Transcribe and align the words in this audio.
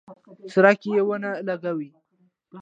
څرک 0.51 0.79
یې 0.93 1.01
ونه 1.07 1.29
لګاوه. 1.47 1.87